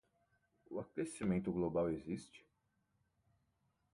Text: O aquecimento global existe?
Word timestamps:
O 0.73 0.79
aquecimento 0.79 1.51
global 1.51 1.87
existe? 1.91 2.43